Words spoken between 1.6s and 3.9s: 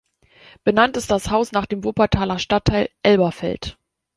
dem Wuppertaler Stadtteil Elberfeld.